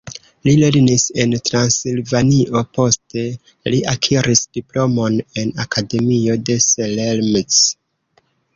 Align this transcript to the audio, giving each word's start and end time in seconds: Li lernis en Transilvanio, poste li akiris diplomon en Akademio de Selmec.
Li 0.47 0.53
lernis 0.59 1.03
en 1.23 1.35
Transilvanio, 1.49 2.63
poste 2.79 3.25
li 3.75 3.83
akiris 3.93 4.43
diplomon 4.61 5.21
en 5.45 5.55
Akademio 5.67 6.41
de 6.49 6.59
Selmec. 6.71 7.63